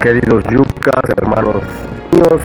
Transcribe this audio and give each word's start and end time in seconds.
Queridos 0.00 0.44
yucas, 0.44 1.02
hermanos 1.16 1.62
míos. 2.12 2.42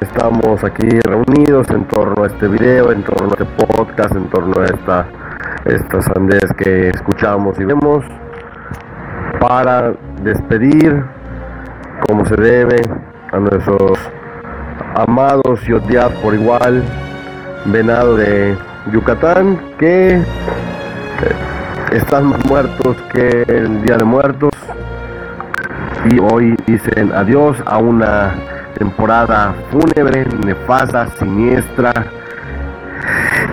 Estamos 0.00 0.64
aquí 0.64 0.88
reunidos 1.00 1.68
en 1.70 1.84
torno 1.88 2.24
a 2.24 2.26
este 2.26 2.48
video, 2.48 2.90
en 2.90 3.02
torno 3.02 3.28
a 3.28 3.42
este 3.42 3.44
podcast, 3.44 4.14
en 4.14 4.28
torno 4.30 4.60
a 4.60 4.64
esta, 4.64 6.02
sandez 6.02 6.52
que 6.56 6.88
escuchamos 6.88 7.58
y 7.58 7.64
vemos 7.64 8.04
para 9.40 9.94
despedir 10.22 11.04
como 12.08 12.24
se 12.24 12.36
debe 12.36 12.76
a 13.32 13.38
nuestros 13.38 13.98
amados 14.94 15.68
y 15.68 15.72
odiados 15.72 16.14
por 16.14 16.34
igual 16.34 16.82
venado 17.66 18.16
de 18.16 18.56
Yucatán 18.92 19.58
que 19.78 20.22
están 21.92 22.26
más 22.26 22.44
muertos 22.46 22.96
que 23.12 23.42
el 23.48 23.82
Día 23.82 23.96
de 23.96 24.04
Muertos 24.04 24.53
y 26.10 26.18
hoy 26.18 26.54
dicen 26.66 27.12
adiós 27.12 27.56
a 27.66 27.78
una 27.78 28.34
temporada 28.78 29.54
fúnebre, 29.70 30.26
nefasta, 30.44 31.06
siniestra. 31.18 31.92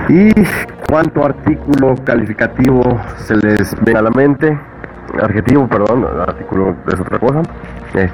Y 0.10 0.32
cuánto 0.90 1.26
artículo 1.26 1.96
calificativo 2.04 3.00
se 3.18 3.36
les 3.38 3.76
ve 3.84 3.96
a 3.96 4.02
la 4.02 4.10
mente, 4.10 4.58
adjetivo, 5.22 5.68
perdón, 5.68 6.06
artículo 6.28 6.76
es 6.88 7.00
otra 7.00 7.20
cosa. 7.20 7.42
Eh. 7.96 8.10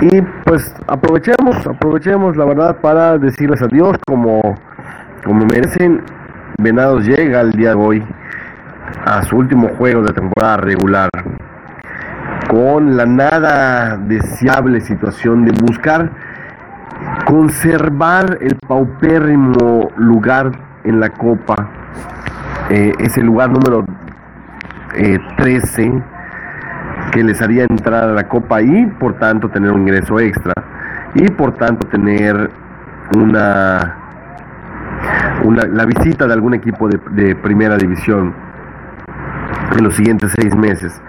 Y 0.00 0.20
pues 0.44 0.74
aprovechemos, 0.88 1.66
aprovechemos 1.66 2.36
la 2.36 2.44
verdad 2.44 2.76
para 2.80 3.18
decirles 3.18 3.62
adiós 3.62 3.96
como, 4.06 4.40
como 5.24 5.46
merecen. 5.46 6.02
Venados 6.58 7.06
llega 7.06 7.42
el 7.42 7.52
día 7.52 7.70
de 7.70 7.74
hoy 7.74 8.04
a 9.04 9.22
su 9.24 9.36
último 9.36 9.68
juego 9.76 10.02
de 10.02 10.12
temporada 10.12 10.56
regular 10.56 11.10
con 12.48 12.96
la 12.96 13.06
nada 13.06 13.96
deseable 13.96 14.80
situación 14.80 15.44
de 15.44 15.52
buscar 15.60 16.10
conservar 17.26 18.38
el 18.40 18.56
paupérrimo 18.66 19.90
lugar 19.96 20.52
en 20.84 21.00
la 21.00 21.10
copa, 21.10 21.68
eh, 22.70 22.92
ese 22.98 23.22
lugar 23.22 23.50
número 23.50 23.84
13 25.36 25.84
eh, 25.84 26.02
que 27.12 27.24
les 27.24 27.40
haría 27.42 27.64
entrar 27.64 28.04
a 28.04 28.12
la 28.12 28.28
copa 28.28 28.62
y 28.62 28.86
por 28.86 29.18
tanto 29.18 29.48
tener 29.48 29.72
un 29.72 29.82
ingreso 29.82 30.20
extra 30.20 30.52
y 31.14 31.28
por 31.30 31.56
tanto 31.56 31.86
tener 31.88 32.50
una, 33.16 33.96
una 35.44 35.64
la 35.66 35.84
visita 35.84 36.26
de 36.26 36.32
algún 36.32 36.54
equipo 36.54 36.88
de 36.88 37.34
primera 37.36 37.76
división 37.76 38.34
en 39.76 39.84
los 39.84 39.94
siguientes 39.94 40.32
seis 40.36 40.54
meses 40.54 41.00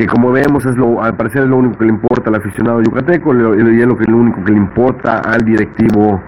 que 0.00 0.06
como 0.06 0.32
vemos 0.32 0.64
es 0.64 0.76
lo, 0.78 1.02
al 1.02 1.14
parecer 1.14 1.42
es 1.42 1.48
lo 1.48 1.58
único 1.58 1.76
que 1.76 1.84
le 1.84 1.90
importa 1.90 2.30
al 2.30 2.36
aficionado 2.36 2.80
yucateco 2.80 3.34
y 3.34 3.38
es 3.38 3.86
lo, 3.86 3.98
que, 3.98 4.04
lo 4.10 4.16
único 4.16 4.42
que 4.42 4.52
le 4.52 4.56
importa 4.56 5.18
al 5.18 5.44
directivo 5.44 6.22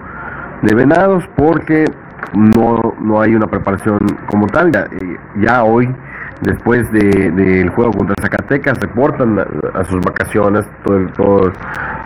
de 0.61 0.75
Venados 0.75 1.27
porque 1.35 1.85
no, 2.35 2.93
no 3.01 3.19
hay 3.19 3.33
una 3.33 3.47
preparación 3.47 3.97
como 4.27 4.45
tal. 4.45 4.71
Ya, 5.41 5.63
hoy, 5.63 5.89
después 6.41 6.91
del 6.91 7.67
juego 7.71 7.93
contra 7.93 8.13
Zacatecas, 8.21 8.79
reportan 8.79 9.39
a, 9.39 9.83
sus 9.85 9.99
vacaciones 10.01 10.67
todos 10.83 11.51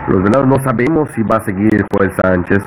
los 0.08 0.22
Venados. 0.22 0.46
No 0.46 0.58
sabemos 0.60 1.10
si 1.10 1.22
va 1.22 1.36
a 1.36 1.44
seguir 1.44 1.84
Joel 1.92 2.12
Sánchez, 2.12 2.64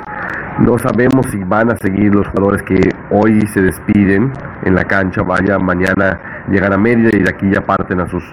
no 0.59 0.77
sabemos 0.77 1.25
si 1.31 1.43
van 1.43 1.71
a 1.71 1.77
seguir 1.77 2.13
los 2.13 2.27
jugadores 2.27 2.61
que 2.61 2.79
hoy 3.09 3.41
se 3.47 3.63
despiden 3.63 4.31
en 4.63 4.75
la 4.75 4.83
cancha, 4.83 5.23
vaya, 5.23 5.57
mañana 5.57 6.19
llegan 6.51 6.71
a 6.71 6.77
Mérida 6.77 7.09
y 7.13 7.23
de 7.23 7.29
aquí 7.31 7.49
ya 7.51 7.61
parten 7.61 7.99
a 7.99 8.07
sus 8.07 8.23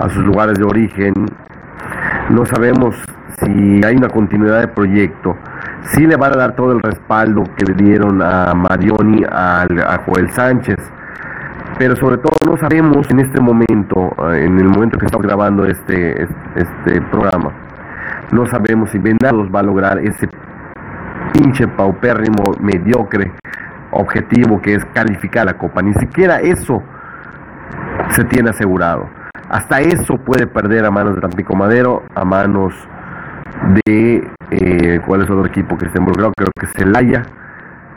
a 0.00 0.08
sus 0.08 0.24
lugares 0.24 0.58
de 0.58 0.64
origen. 0.64 1.12
No 2.30 2.44
sabemos 2.46 2.96
si 3.38 3.80
hay 3.84 3.96
una 3.96 4.08
continuidad 4.08 4.60
de 4.60 4.68
proyecto. 4.68 5.36
Si 5.82 6.06
le 6.06 6.16
van 6.16 6.32
a 6.34 6.36
dar 6.36 6.56
todo 6.56 6.72
el 6.72 6.80
respaldo 6.80 7.44
que 7.56 7.64
le 7.66 7.74
dieron 7.74 8.20
a 8.22 8.54
Marioni, 8.54 9.22
a, 9.30 9.62
a 9.62 9.98
Joel 10.06 10.30
Sánchez. 10.30 10.76
Pero 11.78 11.96
sobre 11.96 12.18
todo 12.18 12.34
no 12.46 12.56
sabemos 12.56 13.10
en 13.10 13.20
este 13.20 13.40
momento, 13.40 14.12
en 14.34 14.58
el 14.58 14.68
momento 14.68 14.98
que 14.98 15.06
estamos 15.06 15.26
grabando 15.26 15.64
este, 15.64 16.26
este 16.54 17.00
programa, 17.10 17.52
no 18.32 18.44
sabemos 18.46 18.90
si 18.90 18.98
Venados 18.98 19.48
va 19.54 19.60
a 19.60 19.62
lograr 19.62 19.98
ese 19.98 20.28
pinche 21.32 21.66
paupérrimo 21.68 22.52
mediocre 22.60 23.32
objetivo 23.92 24.60
que 24.60 24.74
es 24.74 24.84
calificar 24.92 25.46
la 25.46 25.56
copa. 25.56 25.80
Ni 25.80 25.94
siquiera 25.94 26.40
eso 26.40 26.82
se 28.10 28.24
tiene 28.24 28.50
asegurado. 28.50 29.08
Hasta 29.50 29.80
eso 29.80 30.16
puede 30.16 30.46
perder 30.46 30.84
a 30.84 30.92
manos 30.92 31.16
de 31.16 31.22
Tampico 31.22 31.56
Madero, 31.56 32.04
a 32.14 32.24
manos 32.24 32.72
de 33.84 34.24
eh, 34.52 35.00
cuál 35.04 35.22
es 35.22 35.30
otro 35.30 35.44
equipo 35.44 35.76
que 35.76 35.86
está 35.86 35.98
involucrado, 35.98 36.32
creo 36.36 36.50
que 36.58 36.68
Celaya. 36.68 37.24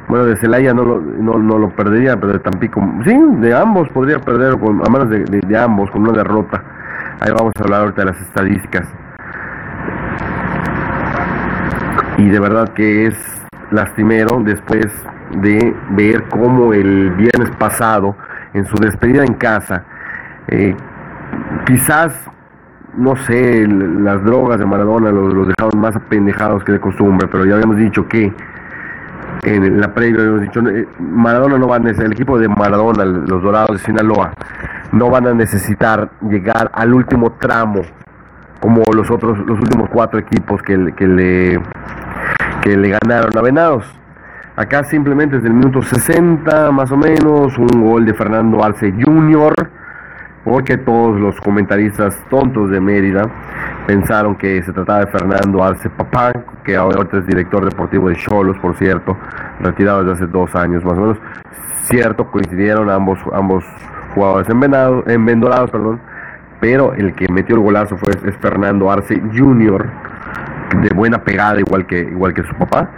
Bueno, 0.08 0.25
de 0.25 0.36
Celaya 0.36 0.74
no 0.74 0.84
lo, 0.84 1.00
no, 1.00 1.59
lo 1.59 1.69
perdería, 1.69 2.19
pero 2.19 2.34
de 2.34 2.40
Tampico, 2.40 2.81
sí, 3.06 3.16
de 3.38 3.53
ambos 3.56 3.88
podría 3.90 4.18
perder 4.18 4.53
a 4.53 4.90
manos 4.90 5.12
de, 5.12 5.58
ambos 5.58 5.92
con 5.92 6.02
una 6.02 6.13
derrota. 6.13 6.63
Ahí 7.19 7.31
vamos 7.31 7.53
a 7.56 7.63
hablar 7.63 7.81
ahorita 7.81 8.02
de 8.02 8.06
las 8.12 8.22
estadísticas. 8.22 8.88
Y 12.18 12.30
de 12.30 12.40
verdad 12.40 12.69
que 12.69 13.06
es 13.06 13.46
lastimero 13.69 14.42
después 14.44 14.88
de 15.38 15.75
ver 15.92 16.24
cómo 16.30 16.74
el 16.74 17.12
viernes 17.12 17.52
pasado, 17.59 18.16
en 18.56 18.66
su 18.66 18.75
despedida 18.78 19.24
en 19.24 19.36
casa, 19.36 19.84
eh, 20.47 20.75
quizás, 21.66 22.13
no 22.97 23.16
sé, 23.16 23.67
las 23.67 24.23
drogas 24.23 24.59
de 24.59 24.66
Maradona 24.66 25.11
los, 25.11 25.33
los 25.33 25.47
dejaron 25.47 25.79
más 25.79 25.95
apendejados 25.95 26.63
que 26.63 26.73
de 26.73 26.79
costumbre, 26.79 27.27
pero 27.31 27.45
ya 27.45 27.53
habíamos 27.53 27.77
dicho 27.77 28.07
que 28.07 28.33
en 29.44 29.81
la 29.81 29.94
previa 29.94 30.21
habíamos 30.21 30.41
dicho, 30.41 30.61
eh, 30.61 30.88
Maradona 30.99 31.57
no 31.57 31.67
va 31.67 31.77
el 31.77 32.11
equipo 32.11 32.39
de 32.39 32.47
Maradona, 32.47 33.03
los 33.05 33.41
Dorados 33.41 33.77
de 33.77 33.85
Sinaloa, 33.85 34.33
no 34.91 35.09
van 35.09 35.27
a 35.27 35.33
necesitar 35.33 36.09
llegar 36.21 36.71
al 36.73 36.94
último 36.94 37.33
tramo 37.33 37.81
como 38.59 38.81
los 38.95 39.11
otros, 39.11 39.39
los 39.39 39.59
últimos 39.59 39.89
cuatro 39.89 40.19
equipos 40.19 40.61
que, 40.61 40.94
que 40.95 41.07
le 41.07 41.59
que 42.63 42.77
le 42.77 42.97
ganaron 42.97 43.38
a 43.38 43.41
Venados. 43.41 43.85
Acá 44.55 44.83
simplemente 44.85 45.35
desde 45.35 45.50
el 45.50 45.55
minuto 45.55 45.81
60 45.81 46.71
más 46.71 46.91
o 46.91 46.97
menos, 46.97 47.57
un 47.57 47.83
gol 47.83 48.06
de 48.06 48.13
Fernando 48.13 48.63
Arce 48.63 48.91
Jr., 48.91 49.53
porque 50.44 50.78
todos 50.78 51.19
los 51.19 51.40
comentaristas 51.40 52.18
tontos 52.30 52.69
de 52.69 52.80
Mérida 52.80 53.30
pensaron 53.88 54.36
que 54.36 54.62
se 54.63 54.74
trataba 54.74 55.00
de 55.00 55.07
Fernando 55.07 55.63
Arce 55.63 55.90
Papán, 55.90 56.34
que 56.63 56.75
ahora 56.75 57.07
es 57.12 57.25
director 57.25 57.63
deportivo 57.63 58.10
de 58.10 58.16
Cholos, 58.16 58.57
por 58.60 58.75
cierto, 58.78 59.18
retirado 59.62 60.04
desde 60.04 60.24
hace 60.24 60.31
dos 60.31 60.54
años 60.56 60.84
más 60.84 60.94
o 60.98 61.01
menos. 61.01 61.18
Cierto, 61.84 62.30
coincidieron 62.30 62.90
ambos, 62.90 63.19
ambos 63.34 63.63
jugadores 64.13 64.50
envenenados, 64.50 65.07
envendorados, 65.07 65.72
perdón, 65.72 66.00
pero 66.60 66.94
el 66.94 67.13
que 67.13 67.28
metió 67.30 67.56
el 67.56 67.62
golazo 67.62 67.98
fue 67.98 68.12
es 68.12 68.38
Fernando 68.38 68.92
Arce 68.92 69.22
Jr., 69.36 69.89
de 70.81 70.89
buena 70.96 71.19
pegada, 71.24 71.60
igual 71.60 71.86
que, 71.86 72.00
igual 72.00 72.34
que 72.34 72.44
su 72.44 72.56
papá, 72.56 72.89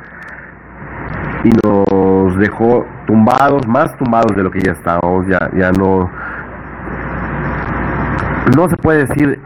y 1.44 1.50
nos 1.64 2.38
dejó 2.38 2.86
tumbados, 3.06 3.68
más 3.68 3.96
tumbados 3.98 4.36
de 4.36 4.44
lo 4.44 4.50
que 4.50 4.62
ya 4.62 4.72
estábamos, 4.72 5.28
ya, 5.28 5.50
ya 5.56 5.72
no 5.72 6.10
no 8.56 8.70
se 8.70 8.78
puede 8.78 9.06
decir 9.06 9.40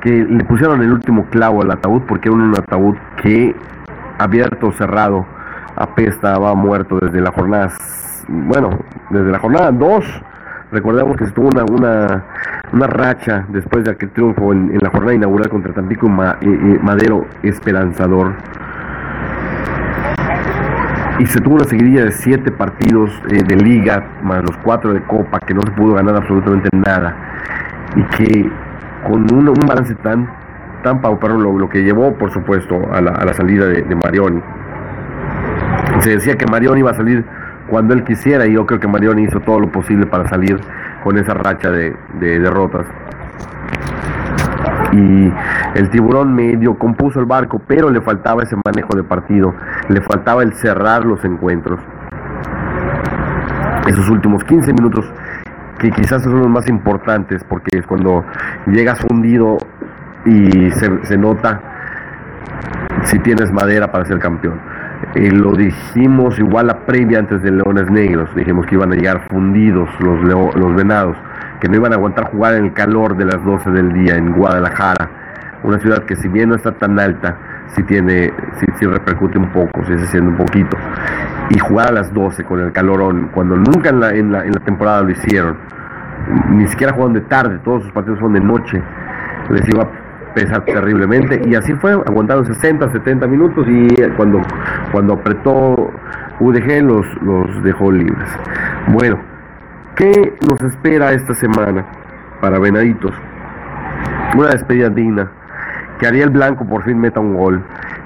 que 0.00 0.10
le 0.10 0.44
pusieron 0.44 0.82
el 0.82 0.92
último 0.92 1.26
clavo 1.30 1.62
al 1.62 1.70
ataúd 1.70 2.02
porque 2.02 2.28
era 2.28 2.36
un 2.36 2.50
ataúd 2.56 2.94
que 3.22 3.54
abierto 4.18 4.68
o 4.68 4.72
cerrado 4.72 5.26
apesta, 5.76 6.38
va 6.38 6.54
muerto 6.54 6.98
desde 7.00 7.20
la 7.20 7.32
jornada, 7.32 7.72
bueno, 8.28 8.70
desde 9.10 9.30
la 9.30 9.38
jornada 9.38 9.72
2. 9.72 10.22
Recordemos 10.72 11.16
que 11.16 11.24
estuvo 11.24 11.48
una, 11.48 11.64
una, 11.64 12.24
una 12.72 12.86
racha 12.86 13.44
después 13.48 13.84
de 13.84 13.92
aquel 13.92 14.10
triunfo 14.10 14.52
en, 14.52 14.76
la 14.80 14.90
jornada 14.90 15.14
inaugural 15.14 15.48
contra 15.48 15.72
Tampico 15.72 16.06
y, 16.06 16.48
Madero 16.82 17.26
esperanzador. 17.42 18.34
Y 21.20 21.26
se 21.26 21.40
tuvo 21.40 21.56
una 21.56 21.64
seguidilla 21.64 22.04
de 22.04 22.12
siete 22.12 22.50
partidos 22.50 23.10
eh, 23.30 23.44
de 23.44 23.56
liga, 23.56 24.04
más 24.22 24.42
los 24.42 24.56
cuatro 24.64 24.92
de 24.92 25.00
copa, 25.02 25.38
que 25.38 25.54
no 25.54 25.62
se 25.62 25.70
pudo 25.70 25.94
ganar 25.94 26.16
absolutamente 26.16 26.68
nada. 26.72 27.16
Y 27.96 28.02
que 28.16 28.50
con 29.06 29.32
un, 29.32 29.48
un 29.48 29.66
balance 29.66 29.94
tan, 29.96 30.28
tan 30.82 31.00
paupero, 31.00 31.38
lo, 31.38 31.68
que 31.68 31.82
llevó, 31.82 32.14
por 32.14 32.32
supuesto, 32.32 32.80
a 32.92 33.00
la, 33.00 33.12
a 33.12 33.24
la 33.24 33.34
salida 33.34 33.66
de, 33.66 33.82
de 33.82 33.94
Marioni. 33.94 34.40
Se 36.00 36.10
decía 36.10 36.36
que 36.36 36.46
Marioni 36.46 36.80
iba 36.80 36.90
a 36.90 36.94
salir 36.94 37.24
cuando 37.68 37.94
él 37.94 38.04
quisiera 38.04 38.46
y 38.46 38.54
yo 38.54 38.66
creo 38.66 38.80
que 38.80 38.88
Marioni 38.88 39.24
hizo 39.24 39.40
todo 39.40 39.60
lo 39.60 39.70
posible 39.70 40.06
para 40.06 40.28
salir 40.28 40.58
con 41.02 41.16
esa 41.18 41.34
racha 41.34 41.70
de, 41.70 41.96
de 42.20 42.38
derrotas. 42.38 42.86
Y 44.92 45.32
el 45.74 45.90
tiburón 45.90 46.34
medio 46.34 46.78
compuso 46.78 47.20
el 47.20 47.26
barco, 47.26 47.60
pero 47.66 47.90
le 47.90 48.00
faltaba 48.00 48.42
ese 48.42 48.56
manejo 48.64 48.96
de 48.96 49.02
partido, 49.02 49.54
le 49.88 50.00
faltaba 50.02 50.42
el 50.42 50.52
cerrar 50.54 51.04
los 51.04 51.24
encuentros. 51.24 51.80
Esos 53.86 54.08
últimos 54.08 54.44
15 54.44 54.72
minutos 54.72 55.04
que 55.78 55.90
quizás 55.90 56.22
son 56.22 56.38
los 56.38 56.48
más 56.48 56.68
importantes 56.68 57.42
porque 57.44 57.78
es 57.78 57.86
cuando 57.86 58.24
llegas 58.66 59.00
fundido 59.00 59.58
y 60.24 60.70
se, 60.70 61.04
se 61.04 61.16
nota 61.16 61.60
si 63.04 63.18
tienes 63.18 63.52
madera 63.52 63.90
para 63.90 64.04
ser 64.04 64.18
campeón. 64.18 64.60
Eh, 65.14 65.30
lo 65.30 65.52
dijimos 65.52 66.38
igual 66.38 66.68
la 66.68 66.86
previa 66.86 67.18
antes 67.18 67.42
de 67.42 67.50
Leones 67.50 67.90
Negros, 67.90 68.34
dijimos 68.34 68.66
que 68.66 68.74
iban 68.74 68.92
a 68.92 68.96
llegar 68.96 69.26
fundidos 69.28 69.88
los, 70.00 70.24
los 70.24 70.74
venados, 70.74 71.16
que 71.60 71.68
no 71.68 71.76
iban 71.76 71.92
a 71.92 71.96
aguantar 71.96 72.30
jugar 72.30 72.54
en 72.54 72.66
el 72.66 72.72
calor 72.72 73.16
de 73.16 73.26
las 73.26 73.44
12 73.44 73.70
del 73.70 73.92
día 73.92 74.16
en 74.16 74.32
Guadalajara, 74.32 75.10
una 75.62 75.78
ciudad 75.78 76.04
que 76.04 76.16
si 76.16 76.28
bien 76.28 76.50
no 76.50 76.56
está 76.56 76.72
tan 76.72 76.98
alta, 76.98 77.36
si 77.68 77.82
tiene, 77.84 78.32
si, 78.78 78.86
repercute 78.86 79.38
un 79.38 79.50
poco, 79.50 79.84
si 79.84 79.98
se 79.98 80.06
siente 80.06 80.30
un 80.30 80.36
poquito, 80.36 80.76
y 81.50 81.58
jugar 81.58 81.88
a 81.88 81.92
las 81.92 82.12
12 82.12 82.44
con 82.44 82.60
el 82.60 82.72
calorón, 82.72 83.30
cuando 83.34 83.56
nunca 83.56 83.90
en 83.90 84.00
la, 84.00 84.10
en 84.10 84.32
la, 84.32 84.44
en 84.44 84.52
la 84.52 84.60
temporada 84.60 85.02
lo 85.02 85.10
hicieron, 85.10 85.56
ni 86.50 86.66
siquiera 86.68 86.92
jugaron 86.92 87.14
de 87.14 87.20
tarde, 87.22 87.58
todos 87.64 87.82
sus 87.82 87.92
partidos 87.92 88.18
son 88.18 88.32
de 88.32 88.40
noche, 88.40 88.82
les 89.50 89.68
iba 89.68 89.88
pesar 90.34 90.64
terriblemente. 90.64 91.40
Y 91.46 91.54
así 91.54 91.72
fue, 91.74 91.92
aguantaron 91.92 92.44
60, 92.44 92.90
70 92.90 93.26
minutos 93.26 93.66
y 93.68 93.88
cuando, 94.16 94.40
cuando 94.92 95.14
apretó 95.14 95.90
UDG 96.40 96.82
los, 96.82 97.06
los 97.22 97.62
dejó 97.62 97.90
libres. 97.92 98.28
Bueno, 98.88 99.18
¿qué 99.96 100.34
nos 100.48 100.60
espera 100.62 101.12
esta 101.12 101.34
semana 101.34 101.86
para 102.40 102.58
Venaditos? 102.58 103.14
Una 104.36 104.48
despedida 104.48 104.90
digna, 104.90 105.30
que 105.98 106.06
Ariel 106.06 106.30
Blanco 106.30 106.66
por 106.66 106.82
fin 106.82 106.98
meta 106.98 107.20
un 107.20 107.34
gol, 107.34 107.62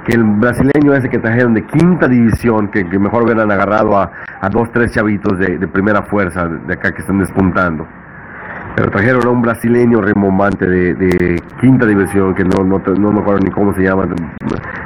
que 0.08 0.14
el 0.14 0.24
brasileño 0.24 0.94
ese 0.94 1.10
que 1.10 1.18
trajeron 1.18 1.52
de 1.52 1.66
quinta 1.66 2.08
división, 2.08 2.68
que, 2.68 2.82
mejor 2.98 3.24
hubieran 3.24 3.50
agarrado 3.50 3.98
a, 3.98 4.10
a 4.40 4.48
dos, 4.48 4.72
tres 4.72 4.92
chavitos 4.92 5.38
de, 5.38 5.68
primera 5.68 6.02
fuerza 6.02 6.48
de 6.48 6.72
acá 6.72 6.92
que 6.92 7.02
están 7.02 7.18
despuntando 7.18 7.86
pero 8.74 8.90
trajeron 8.92 9.26
a 9.26 9.30
un 9.30 9.42
brasileño 9.42 10.00
remombante 10.00 10.64
de, 10.64 11.42
quinta 11.60 11.84
división, 11.84 12.32
que 12.32 12.44
no, 12.44 12.62
no, 12.62 12.78
no, 12.78 13.12
me 13.12 13.20
acuerdo 13.20 13.40
ni 13.44 13.50
cómo 13.50 13.74
se 13.74 13.82
llama, 13.82 14.06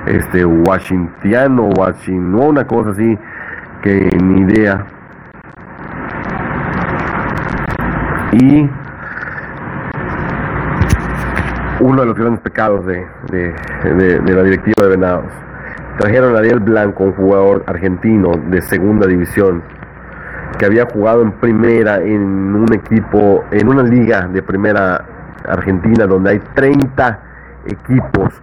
este, 0.06 0.46
Washingtoniano, 0.46 1.69
Washington, 1.76 2.34
una 2.34 2.66
cosa 2.66 2.90
así, 2.90 3.19
que 3.82 4.08
ni 4.22 4.40
idea. 4.50 4.86
Y 8.32 8.66
uno 11.82 12.02
de 12.02 12.06
los 12.06 12.17
grandes 12.17 12.40
pecados 12.40 12.87
de, 12.87 13.05
la 14.25 14.43
directiva 14.43 14.84
de 14.84 14.88
Venados. 14.88 15.32
Trajeron 15.99 16.34
a 16.37 16.38
Ariel 16.38 16.61
Blanco, 16.61 17.05
un 17.05 17.12
jugador 17.12 17.64
argentino 17.67 18.32
de 18.49 18.62
segunda 18.62 19.06
división, 19.06 19.62
que 20.58 20.64
había 20.64 20.87
jugado 20.87 21.23
en 21.23 21.32
primera 21.32 21.96
en 21.96 22.55
un 22.55 22.73
equipo, 22.73 23.44
en 23.50 23.69
una 23.69 23.82
liga 23.82 24.29
de 24.29 24.43
primera 24.43 25.05
argentina 25.44 26.06
donde 26.06 26.31
hay 26.31 26.38
30 26.55 27.20
equipos, 27.67 28.40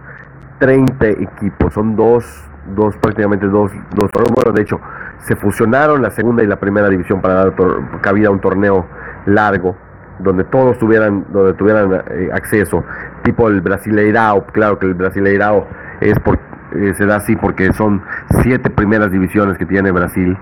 30 0.58 1.06
equipos, 1.06 1.72
son 1.72 1.96
dos, 1.96 2.44
dos 2.74 2.94
prácticamente 2.98 3.46
dos, 3.46 3.72
dos, 3.94 4.10
bueno, 4.34 4.52
de 4.52 4.62
hecho, 4.62 4.80
se 5.18 5.34
fusionaron 5.34 6.02
la 6.02 6.10
segunda 6.10 6.42
y 6.42 6.46
la 6.46 6.56
primera 6.56 6.88
división 6.88 7.20
para 7.22 7.34
dar 7.34 7.54
cabida 8.02 8.28
a 8.28 8.30
un 8.30 8.40
torneo 8.40 8.86
largo 9.26 9.76
donde 10.22 10.44
todos 10.44 10.78
tuvieran 10.78 11.24
donde 11.32 11.54
tuvieran 11.54 12.02
eh, 12.10 12.30
acceso 12.32 12.84
tipo 13.22 13.48
el 13.48 13.60
Brasileirao 13.60 14.46
claro 14.46 14.78
que 14.78 14.86
el 14.86 14.94
Brasileirao 14.94 15.66
es 16.00 16.18
por, 16.20 16.38
eh, 16.76 16.94
se 16.96 17.06
da 17.06 17.16
así 17.16 17.36
porque 17.36 17.72
son 17.72 18.02
siete 18.42 18.70
primeras 18.70 19.10
divisiones 19.10 19.58
que 19.58 19.66
tiene 19.66 19.90
Brasil 19.90 20.36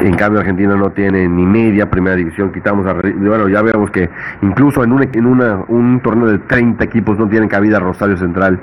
en 0.00 0.14
cambio, 0.16 0.40
Argentina 0.40 0.74
no 0.74 0.90
tiene 0.90 1.28
ni 1.28 1.44
media 1.44 1.88
primera 1.88 2.16
división. 2.16 2.52
Quitamos 2.52 2.86
a. 2.86 2.94
Bueno, 2.94 3.48
ya 3.48 3.62
vemos 3.62 3.90
que 3.90 4.10
incluso 4.42 4.82
en, 4.82 4.92
un, 4.92 5.02
en 5.02 5.26
una, 5.26 5.64
un 5.68 6.00
torneo 6.00 6.26
de 6.26 6.38
30 6.38 6.82
equipos 6.84 7.18
no 7.18 7.28
tienen 7.28 7.48
cabida 7.48 7.78
Rosario 7.78 8.16
Central 8.16 8.60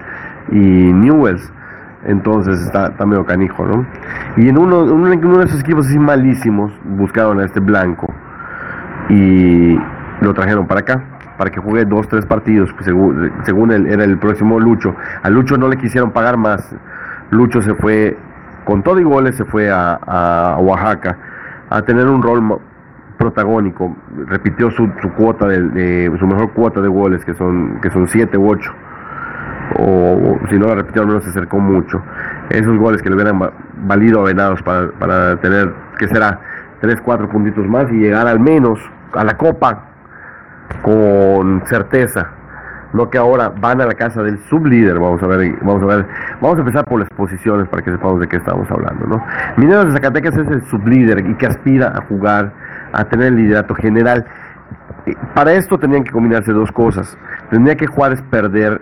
y 0.52 0.58
Newells. 0.58 1.54
Entonces 2.06 2.62
está, 2.62 2.88
está 2.88 3.06
medio 3.06 3.26
canijo, 3.26 3.66
¿no? 3.66 3.86
Y 4.38 4.48
en 4.50 4.58
uno, 4.58 4.84
en 4.84 5.26
uno 5.26 5.40
de 5.40 5.46
esos 5.46 5.62
equipos 5.62 5.88
así 5.88 6.00
malísimos 6.00 6.72
buscaron 6.86 7.40
a 7.40 7.46
este 7.46 7.60
blanco 7.60 8.14
y 9.10 9.78
lo 10.22 10.34
trajeron 10.34 10.66
para 10.66 10.82
acá 10.82 11.04
para 11.40 11.52
que 11.52 11.62
juegue 11.62 11.86
dos, 11.86 12.06
tres 12.10 12.26
partidos, 12.26 12.70
pues, 12.74 12.84
según, 12.84 13.32
según 13.44 13.72
él, 13.72 13.88
era 13.88 14.04
el 14.04 14.18
próximo 14.18 14.60
Lucho. 14.60 14.94
A 15.24 15.30
Lucho 15.30 15.56
no 15.56 15.70
le 15.70 15.78
quisieron 15.78 16.12
pagar 16.12 16.36
más. 16.36 16.76
Lucho 17.32 17.62
se 17.62 17.74
fue 17.76 18.18
con 18.66 18.84
todo 18.84 19.00
y 19.00 19.04
goles 19.04 19.38
se 19.38 19.46
fue 19.46 19.72
a, 19.72 20.58
Oaxaca 20.60 21.18
a 21.70 21.82
tener 21.84 22.08
un 22.08 22.22
rol 22.22 22.60
protagónico, 23.18 23.96
repitió 24.28 24.70
su, 24.72 24.92
cuota 25.16 25.48
de, 25.48 26.12
su 26.20 26.28
mejor 26.28 26.52
cuota 26.52 26.82
de 26.82 26.90
goles 26.90 27.24
que 27.24 27.34
son 27.36 27.80
que 27.82 27.90
son 27.90 28.08
siete 28.08 28.38
u 28.38 28.50
ocho 28.50 28.72
o, 29.78 30.40
si 30.50 30.58
no 30.58 30.68
la 30.68 30.76
repitió 30.76 31.02
al 31.02 31.08
menos 31.08 31.24
se 31.24 31.30
acercó 31.30 31.60
mucho 31.60 32.02
esos 32.50 32.78
goles 32.78 33.02
que 33.02 33.10
le 33.10 33.16
hubieran 33.16 33.40
valido 33.88 34.22
a 34.22 34.24
Venados 34.24 34.62
para, 34.64 34.92
para 34.92 35.38
tener 35.38 35.74
que 35.98 36.08
será 36.08 36.40
tres 36.80 37.02
cuatro 37.02 37.30
puntitos 37.30 37.68
más 37.68 37.92
y 37.92 37.96
llegar 37.96 38.28
al 38.28 38.40
menos 38.40 38.80
a 39.14 39.24
la 39.24 39.36
copa 39.36 39.89
con 40.82 41.64
certeza 41.66 42.40
no 42.94 43.10
que 43.10 43.18
ahora 43.18 43.50
van 43.50 43.82
a 43.82 43.86
la 43.86 43.94
casa 43.94 44.24
del 44.24 44.40
sublíder, 44.46 44.98
vamos 45.00 45.22
a 45.22 45.28
ver, 45.28 45.56
vamos 45.62 45.84
a 45.84 45.86
ver, 45.86 46.08
vamos 46.42 46.58
a 46.58 46.62
empezar 46.62 46.86
por 46.86 47.00
las 47.00 47.10
posiciones 47.10 47.68
para 47.68 47.84
que 47.84 47.92
sepamos 47.92 48.20
de 48.20 48.28
qué 48.28 48.38
estamos 48.38 48.70
hablando, 48.72 49.06
¿no? 49.06 49.24
Mineros 49.58 49.88
de 49.88 49.92
Zacatecas 49.94 50.38
es 50.38 50.48
el 50.48 50.66
sublíder 50.68 51.20
y 51.30 51.36
que 51.36 51.46
aspira 51.46 51.94
a 51.96 52.02
jugar, 52.06 52.52
a 52.92 53.06
tener 53.06 53.28
el 53.28 53.36
liderato 53.36 53.76
general. 53.76 54.26
Eh, 55.06 55.14
para 55.36 55.54
esto 55.54 55.78
tenían 55.78 56.04
que 56.04 56.12
combinarse 56.12 56.52
dos 56.52 56.72
cosas. 56.72 57.18
Tendría 57.52 57.76
que 57.76 57.86
Juárez 57.86 58.22
perder 58.24 58.82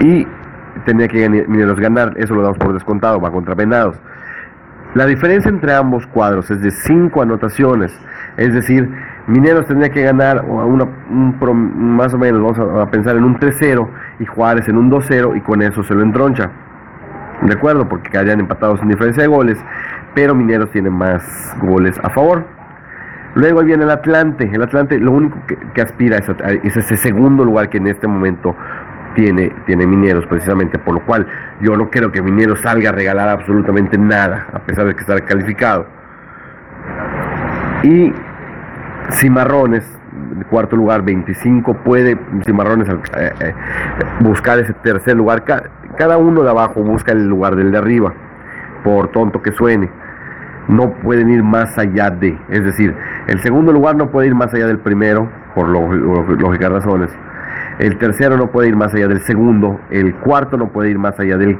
y 0.00 0.26
tenía 0.84 1.08
que 1.08 1.28
Mineros 1.28 1.80
ganar, 1.80 2.12
eso 2.16 2.34
lo 2.34 2.42
damos 2.42 2.58
por 2.58 2.72
descontado, 2.72 3.20
va 3.20 3.30
contra 3.30 3.54
Venados. 3.54 3.96
La 4.94 5.06
diferencia 5.06 5.48
entre 5.48 5.72
ambos 5.72 6.06
cuadros 6.08 6.50
es 6.50 6.60
de 6.62 6.72
cinco 6.72 7.22
anotaciones, 7.22 7.96
es 8.36 8.52
decir, 8.52 8.90
Mineros 9.30 9.64
tendría 9.66 9.90
que 9.90 10.02
ganar 10.02 10.44
una, 10.44 10.84
un, 11.08 11.94
más 11.96 12.12
o 12.12 12.18
menos, 12.18 12.42
vamos 12.42 12.80
a, 12.80 12.90
pensar 12.90 13.16
en 13.16 13.22
un 13.22 13.38
3-0 13.38 13.88
y 14.18 14.26
Juárez 14.26 14.68
en 14.68 14.76
un 14.76 14.90
2-0 14.90 15.36
y 15.36 15.40
con 15.40 15.62
eso 15.62 15.84
se 15.84 15.94
lo 15.94 16.02
entroncha. 16.02 16.50
De 17.42 17.54
acuerdo, 17.54 17.88
porque 17.88 18.10
quedarían 18.10 18.40
empatados 18.40 18.82
en 18.82 18.88
diferencia 18.88 19.22
de 19.22 19.28
goles, 19.28 19.56
pero 20.14 20.34
Mineros 20.34 20.72
tiene 20.72 20.90
más 20.90 21.56
goles 21.62 21.96
a 22.02 22.10
favor. 22.10 22.44
Luego 23.36 23.62
viene 23.62 23.84
el 23.84 23.90
Atlante. 23.90 24.50
El 24.52 24.62
Atlante 24.64 24.98
lo 24.98 25.12
único 25.12 25.38
que, 25.46 25.80
aspira 25.80 26.18
es, 26.18 26.28
es, 26.64 26.76
ese 26.76 26.96
segundo 26.96 27.44
lugar 27.44 27.68
que 27.68 27.78
en 27.78 27.86
este 27.86 28.08
momento 28.08 28.56
tiene, 29.14 29.52
tiene 29.64 29.86
Mineros, 29.86 30.26
precisamente, 30.26 30.76
por 30.80 30.94
lo 30.94 31.06
cual 31.06 31.28
yo 31.60 31.76
no 31.76 31.88
creo 31.88 32.10
que 32.10 32.20
Mineros 32.20 32.62
salga 32.62 32.90
a 32.90 32.92
regalar 32.92 33.28
absolutamente 33.28 33.96
nada, 33.96 34.48
a 34.52 34.58
pesar 34.58 34.86
de 34.86 34.94
que 34.94 35.02
está 35.02 35.20
calificado. 35.20 35.86
Y 37.84 38.12
Cimarrones, 39.12 39.84
cuarto 40.50 40.76
lugar, 40.76 41.02
25, 41.02 41.74
puede 41.84 42.18
Cimarrones 42.44 42.88
eh, 42.88 43.32
eh, 43.40 43.54
buscar 44.20 44.58
ese 44.58 44.72
tercer 44.74 45.16
lugar. 45.16 45.44
Cada 45.96 46.16
uno 46.18 46.42
de 46.42 46.50
abajo 46.50 46.82
busca 46.82 47.12
el 47.12 47.26
lugar 47.26 47.56
del 47.56 47.72
de 47.72 47.78
arriba, 47.78 48.12
por 48.84 49.08
tonto 49.08 49.42
que 49.42 49.52
suene. 49.52 49.90
No 50.68 50.92
pueden 51.02 51.30
ir 51.30 51.42
más 51.42 51.76
allá 51.78 52.10
de, 52.10 52.38
es 52.48 52.64
decir, 52.64 52.94
el 53.26 53.40
segundo 53.40 53.72
lugar 53.72 53.96
no 53.96 54.10
puede 54.10 54.28
ir 54.28 54.34
más 54.34 54.52
allá 54.54 54.66
del 54.66 54.78
primero, 54.78 55.28
por 55.54 55.68
lógicas 55.68 56.70
razones. 56.70 57.10
El 57.78 57.98
tercero 57.98 58.36
no 58.36 58.50
puede 58.50 58.68
ir 58.68 58.76
más 58.76 58.94
allá 58.94 59.08
del 59.08 59.20
segundo, 59.22 59.80
el 59.90 60.14
cuarto 60.16 60.56
no 60.56 60.68
puede 60.68 60.90
ir 60.90 60.98
más 60.98 61.18
allá 61.18 61.36
del, 61.38 61.58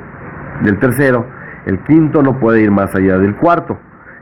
del 0.63 0.79
tercero 0.79 1.27
El 1.67 1.79
quinto 1.81 2.23
no 2.23 2.39
puede 2.39 2.61
ir 2.61 2.71
más 2.71 2.95
allá 2.95 3.19
del 3.19 3.35
cuarto. 3.37 3.79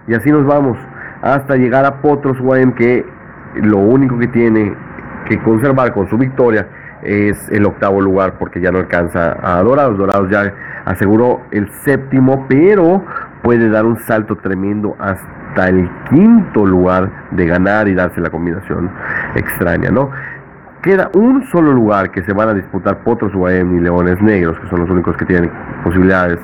Y 0.06 0.14
así 0.14 0.30
nos 0.30 0.47
vamos 0.47 0.78
hasta 1.23 1.56
llegar 1.56 1.85
a 1.85 2.00
Potros 2.00 2.40
UAM 2.40 2.73
que 2.73 3.04
lo 3.57 3.78
único 3.78 4.19
que 4.19 4.28
tiene 4.28 4.75
que 5.28 5.38
conservar 5.43 5.93
con 5.93 6.09
su 6.09 6.17
victoria 6.17 6.67
es 7.02 7.49
el 7.50 7.64
octavo 7.67 8.00
lugar 8.00 8.35
porque 8.38 8.61
ya 8.61 8.71
no 8.71 8.78
alcanza 8.78 9.37
a 9.43 9.62
Dorados. 9.62 9.99
Dorados 9.99 10.31
ya 10.31 10.52
aseguró 10.85 11.43
el 11.50 11.71
séptimo, 11.85 12.47
pero 12.49 13.05
puede 13.43 13.69
dar 13.69 13.87
un 13.87 13.99
salto 14.00 14.37
tremendo 14.37 14.97
hasta 14.99 15.69
el 15.69 15.88
quinto 16.11 16.67
lugar 16.67 17.11
de 17.31 17.47
ganar 17.47 17.88
y 17.88 17.95
darse 17.95 18.21
la 18.21 18.31
combinación 18.31 18.90
extraña, 19.35 19.90
¿no? 19.90 20.11
Queda 20.83 21.11
un 21.14 21.45
solo 21.47 21.73
lugar 21.73 22.11
que 22.11 22.23
se 22.23 22.33
van 22.33 22.49
a 22.49 22.55
disputar 22.55 22.99
Potros 22.99 23.35
UAM 23.35 23.76
y 23.76 23.81
Leones 23.81 24.21
Negros, 24.23 24.59
que 24.61 24.69
son 24.69 24.81
los 24.81 24.90
únicos 24.90 25.17
que 25.17 25.25
tienen 25.25 25.50
posibilidades. 25.83 26.38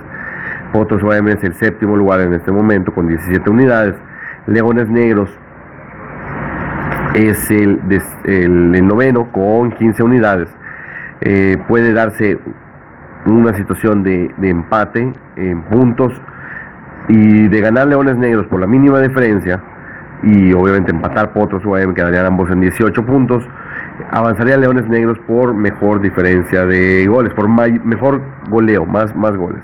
Potros 0.73 1.03
UAM 1.03 1.29
es 1.29 1.43
el 1.45 1.55
séptimo 1.55 1.97
lugar 1.97 2.21
en 2.21 2.35
este 2.35 2.51
momento 2.51 2.93
con 2.93 3.07
17 3.07 3.49
unidades. 3.49 3.95
Leones 4.47 4.89
Negros 4.89 5.31
es 7.15 7.51
el, 7.51 7.81
el, 8.25 8.87
noveno 8.87 9.31
con 9.33 9.71
15 9.73 10.03
unidades. 10.03 10.49
Eh, 11.21 11.57
puede 11.69 11.93
darse 11.93 12.39
una 13.27 13.55
situación 13.55 14.03
de, 14.03 14.33
empate 14.43 15.13
en 15.37 15.63
puntos 15.63 16.13
y 17.09 17.49
de 17.49 17.61
ganar 17.61 17.87
Leones 17.87 18.17
Negros 18.17 18.47
por 18.47 18.61
la 18.61 18.67
mínima 18.67 19.01
diferencia 19.01 19.63
y 20.23 20.53
obviamente 20.53 20.91
empatar 20.91 21.33
Potros 21.33 21.65
UAM 21.65 21.95
quedarían 21.95 22.27
ambos 22.27 22.51
en 22.51 22.61
18 22.61 23.05
puntos 23.05 23.47
avanzaría 24.11 24.57
Leones 24.57 24.89
Negros 24.89 25.19
por 25.27 25.55
mejor 25.55 26.01
diferencia 26.01 26.67
de 26.67 27.07
goles, 27.07 27.33
por 27.35 27.49
mejor 27.49 28.21
goleo, 28.49 28.87
más, 28.87 29.15
más 29.15 29.37
goles. 29.37 29.63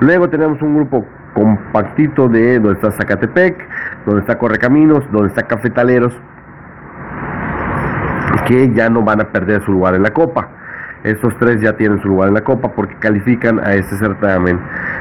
Luego 0.00 0.28
tenemos 0.28 0.60
un 0.62 0.76
grupo 0.76 1.06
compactito 1.34 2.28
de 2.28 2.58
donde 2.58 2.74
está 2.74 2.90
Zacatepec, 2.92 3.56
donde 4.06 4.22
está 4.22 4.38
Correcaminos, 4.38 5.04
donde 5.12 5.28
está 5.28 5.42
Cafetaleros, 5.42 6.12
que 8.48 8.72
ya 8.72 8.88
no 8.88 9.02
van 9.02 9.20
a 9.20 9.30
perder 9.30 9.62
su 9.64 9.72
lugar 9.72 9.94
en 9.94 10.02
la 10.02 10.10
Copa. 10.10 10.48
Estos 11.04 11.36
tres 11.38 11.60
ya 11.60 11.76
tienen 11.76 12.00
su 12.00 12.08
lugar 12.08 12.28
en 12.28 12.34
la 12.34 12.42
Copa 12.42 12.72
porque 12.72 12.96
califican 12.96 13.60
a 13.60 13.74
este 13.74 13.96
certamen 13.96 14.58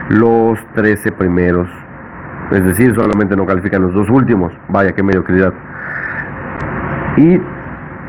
los 0.09 0.59
13 0.75 1.11
primeros. 1.13 1.67
Es 2.51 2.63
decir, 2.63 2.93
solamente 2.93 3.35
no 3.35 3.45
califican 3.45 3.81
los 3.81 3.93
dos 3.93 4.09
últimos. 4.09 4.53
Vaya, 4.69 4.93
qué 4.93 5.01
mediocridad. 5.01 5.53
Y 7.17 7.41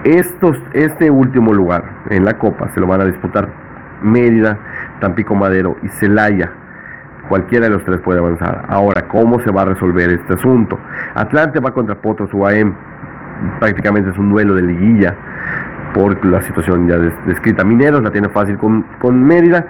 estos, 0.04 0.56
este 0.74 1.10
último 1.10 1.54
lugar 1.54 1.84
en 2.10 2.24
la 2.24 2.36
Copa 2.36 2.68
se 2.74 2.80
lo 2.80 2.86
van 2.86 3.00
a 3.00 3.04
disputar 3.04 3.48
Mérida, 4.02 4.58
Tampico 5.00 5.34
Madero 5.34 5.76
y 5.82 5.88
Celaya. 5.88 6.52
Cualquiera 7.28 7.66
de 7.66 7.72
los 7.72 7.84
tres 7.84 8.00
puede 8.00 8.18
avanzar. 8.18 8.64
Ahora, 8.68 9.06
¿cómo 9.08 9.40
se 9.40 9.50
va 9.50 9.62
a 9.62 9.66
resolver 9.66 10.10
este 10.10 10.34
asunto? 10.34 10.78
Atlante 11.14 11.60
va 11.60 11.72
contra 11.72 11.94
Potros 11.96 12.32
UAM. 12.32 12.74
Prácticamente 13.58 14.10
es 14.10 14.18
un 14.18 14.30
duelo 14.30 14.54
de 14.54 14.62
liguilla 14.62 15.14
por 15.94 16.24
la 16.24 16.42
situación 16.42 16.88
ya 16.88 16.98
descrita. 17.26 17.64
Mineros 17.64 18.02
la 18.02 18.10
tiene 18.10 18.28
fácil 18.28 18.58
con, 18.58 18.82
con 18.98 19.22
Mérida. 19.22 19.66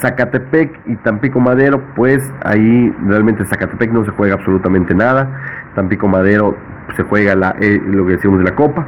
Zacatepec 0.00 0.80
y 0.86 0.96
Tampico 0.96 1.40
Madero, 1.40 1.82
pues 1.96 2.22
ahí 2.44 2.94
realmente 3.04 3.44
Zacatepec 3.44 3.92
no 3.92 4.04
se 4.04 4.12
juega 4.12 4.34
absolutamente 4.34 4.94
nada. 4.94 5.28
Tampico 5.74 6.08
Madero 6.08 6.56
se 6.96 7.02
juega 7.02 7.34
la, 7.34 7.56
eh, 7.60 7.80
lo 7.84 8.06
que 8.06 8.12
decimos 8.12 8.38
de 8.38 8.44
la 8.44 8.54
Copa. 8.54 8.86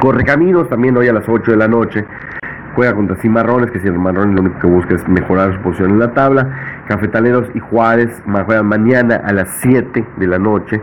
Correcaminos 0.00 0.68
también 0.68 0.96
hoy 0.96 1.08
a 1.08 1.12
las 1.12 1.28
8 1.28 1.52
de 1.52 1.56
la 1.56 1.68
noche. 1.68 2.04
Juega 2.74 2.94
contra 2.94 3.16
Cimarrones, 3.16 3.70
que 3.70 3.78
Cimarrones 3.80 4.34
lo 4.34 4.40
único 4.40 4.58
que 4.58 4.66
busca 4.66 4.94
es 4.94 5.06
mejorar 5.06 5.54
su 5.54 5.60
posición 5.60 5.90
en 5.90 5.98
la 5.98 6.12
tabla. 6.12 6.48
Cafetaleros 6.88 7.48
y 7.54 7.60
Juárez 7.60 8.10
juegan 8.26 8.66
mañana 8.66 9.22
a 9.24 9.32
las 9.32 9.48
7 9.60 10.04
de 10.16 10.26
la 10.26 10.38
noche, 10.38 10.80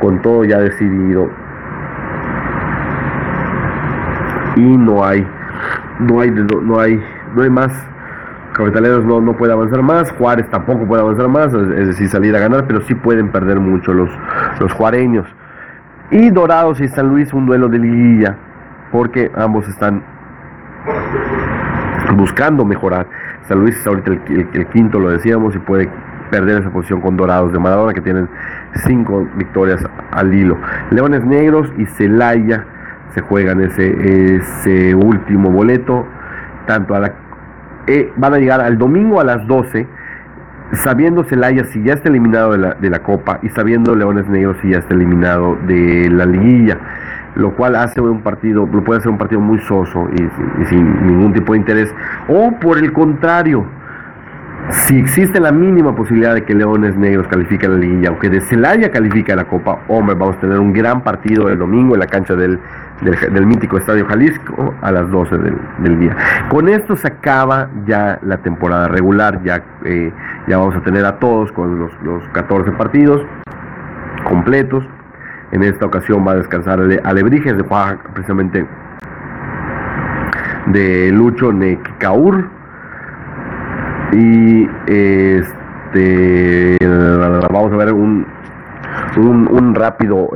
con 0.00 0.20
todo 0.22 0.44
ya 0.44 0.58
decidido. 0.58 1.30
Y 4.56 4.76
no 4.76 5.04
hay, 5.04 5.26
no 6.00 6.20
hay, 6.20 6.30
no 6.30 6.80
hay, 6.80 7.02
no 7.34 7.42
hay 7.42 7.50
más. 7.50 7.72
Cafetaleros 8.52 9.04
no, 9.04 9.20
no 9.20 9.36
puede 9.36 9.52
avanzar 9.52 9.82
más, 9.82 10.12
Juárez 10.12 10.48
tampoco 10.48 10.86
puede 10.86 11.02
avanzar 11.02 11.26
más, 11.26 11.52
es 11.52 11.88
decir, 11.88 12.08
salir 12.08 12.36
a 12.36 12.38
ganar, 12.38 12.66
pero 12.68 12.80
sí 12.82 12.94
pueden 12.94 13.32
perder 13.32 13.58
mucho 13.58 13.92
los, 13.92 14.08
los 14.60 14.72
juareños. 14.72 15.26
Y 16.12 16.30
Dorados 16.30 16.80
y 16.80 16.86
San 16.86 17.08
Luis 17.08 17.32
un 17.32 17.46
duelo 17.46 17.68
de 17.68 17.80
liguilla, 17.80 18.36
porque 18.92 19.32
ambos 19.34 19.66
están 19.66 20.04
buscando 22.16 22.64
mejorar. 22.64 23.06
San 23.48 23.60
Luis 23.60 23.76
es 23.76 23.86
ahorita 23.86 24.12
el, 24.12 24.66
quinto, 24.72 25.00
lo 25.00 25.10
decíamos, 25.10 25.54
y 25.56 25.58
puede 25.58 25.90
perder 26.34 26.62
esa 26.62 26.70
posición 26.70 27.00
con 27.00 27.16
Dorados 27.16 27.52
de 27.52 27.60
Maradona, 27.60 27.94
que 27.94 28.00
tienen 28.00 28.28
cinco 28.86 29.24
victorias 29.36 29.80
al 30.10 30.34
hilo. 30.34 30.58
Leones 30.90 31.24
Negros 31.24 31.72
y 31.78 31.86
Celaya 31.86 32.64
se 33.14 33.20
juegan 33.20 33.60
ese, 33.60 34.34
ese 34.36 34.96
último 34.96 35.50
boleto, 35.50 36.04
tanto 36.66 36.96
a 36.96 37.00
la... 37.00 37.12
Eh, 37.86 38.12
van 38.16 38.34
a 38.34 38.38
llegar 38.38 38.60
al 38.60 38.78
domingo 38.78 39.20
a 39.20 39.24
las 39.24 39.46
12 39.46 39.86
sabiendo 40.72 41.22
Celaya 41.22 41.64
si 41.66 41.84
ya 41.84 41.92
está 41.92 42.08
eliminado 42.08 42.52
de 42.52 42.58
la, 42.58 42.74
de 42.74 42.90
la 42.90 43.00
Copa 43.00 43.38
y 43.42 43.50
sabiendo 43.50 43.94
Leones 43.94 44.26
Negros 44.26 44.56
si 44.60 44.70
ya 44.70 44.78
está 44.78 44.94
eliminado 44.94 45.56
de 45.68 46.08
la 46.10 46.26
liguilla, 46.26 46.78
lo 47.36 47.54
cual 47.54 47.76
hace 47.76 48.00
un 48.00 48.22
partido, 48.22 48.66
lo 48.66 48.82
puede 48.82 48.98
hacer 48.98 49.12
un 49.12 49.18
partido 49.18 49.40
muy 49.40 49.60
soso 49.60 50.08
y, 50.12 50.66
sin 50.66 51.06
ningún 51.06 51.32
tipo 51.32 51.52
de 51.52 51.60
interés, 51.60 51.94
o 52.26 52.50
por 52.58 52.78
el 52.78 52.92
contrario, 52.92 53.64
si 54.70 54.98
existe 54.98 55.40
la 55.40 55.52
mínima 55.52 55.94
posibilidad 55.94 56.34
de 56.34 56.44
que 56.44 56.54
Leones 56.54 56.96
Negros 56.96 57.28
califique 57.28 57.68
la 57.68 57.76
liguilla 57.76 58.12
o 58.12 58.18
que 58.18 58.30
de 58.30 58.40
Celaya 58.40 58.90
califique 58.90 59.34
la 59.36 59.44
Copa, 59.44 59.80
hombre, 59.88 60.14
vamos 60.14 60.36
a 60.36 60.40
tener 60.40 60.58
un 60.58 60.72
gran 60.72 61.02
partido 61.02 61.50
el 61.50 61.58
domingo 61.58 61.94
en 61.94 62.00
la 62.00 62.06
cancha 62.06 62.34
del, 62.34 62.58
del, 63.02 63.46
mítico 63.46 63.76
Estadio 63.76 64.06
Jalisco 64.06 64.74
a 64.80 64.90
las 64.90 65.10
12 65.10 65.36
del, 65.36 65.98
día. 65.98 66.16
Con 66.48 66.68
esto 66.68 66.96
se 66.96 67.08
acaba 67.08 67.68
ya 67.86 68.18
la 68.22 68.38
temporada 68.38 68.88
regular, 68.88 69.42
ya, 69.44 69.62
eh, 69.84 70.10
ya 70.48 70.56
vamos 70.56 70.76
a 70.76 70.80
tener 70.80 71.04
a 71.04 71.18
todos 71.18 71.52
con 71.52 71.78
los, 71.78 71.92
los 72.02 72.26
14 72.30 72.72
partidos 72.72 73.20
completos. 74.24 74.82
En 75.52 75.62
esta 75.62 75.84
ocasión 75.84 76.26
va 76.26 76.32
a 76.32 76.36
descansar 76.36 76.80
Alebrijes 77.04 77.56
de 77.56 77.62
Oaxaca, 77.62 78.10
precisamente 78.14 78.66
de 80.66 81.12
Lucho 81.12 81.52
Necaur 81.52 82.63
y 84.14 84.68
este 84.86 86.76
vamos 87.50 87.72
a 87.72 87.76
ver 87.76 87.92
un, 87.92 88.26
un, 89.16 89.74
rápido 89.74 90.30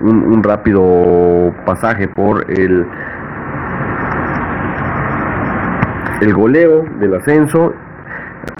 un, 0.00 0.42
rápido 0.42 1.54
pasaje 1.66 2.08
por 2.08 2.50
el 2.50 2.86
el 6.20 6.34
goleo 6.34 6.84
del 7.00 7.14
ascenso. 7.14 7.74